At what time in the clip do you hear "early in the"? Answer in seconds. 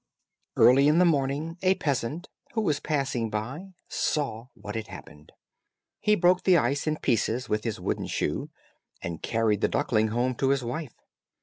0.55-1.05